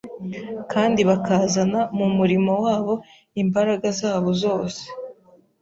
kandi 0.71 1.01
bakazana 1.09 1.79
mu 1.97 2.07
murimo 2.17 2.53
wabo 2.65 2.93
imbaraga 3.41 3.87
zabo 3.99 4.29
zose. 4.43 4.83